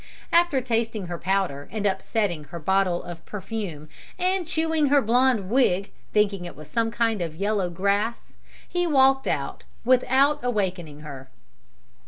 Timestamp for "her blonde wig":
4.87-5.91